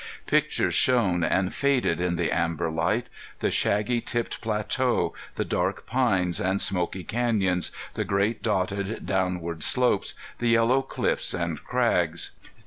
Pictures 0.25 0.73
shone 0.73 1.23
and 1.23 1.53
faded 1.53 2.01
in 2.01 2.15
the 2.15 2.31
amber 2.31 2.71
light 2.71 3.05
the 3.37 3.51
shaggy 3.51 4.01
tipped 4.01 4.41
plateau, 4.41 5.13
the 5.35 5.45
dark 5.45 5.85
pines 5.85 6.39
and 6.39 6.59
smoky 6.59 7.03
canyons, 7.03 7.71
the 7.93 8.03
great 8.03 8.41
dotted 8.41 9.05
downward 9.05 9.61
slopes, 9.61 10.15
the 10.39 10.49
yellow 10.49 10.81
cliffs 10.81 11.35
and 11.35 11.63
crags. 11.63 12.31